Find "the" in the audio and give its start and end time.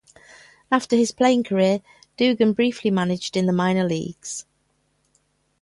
3.45-3.53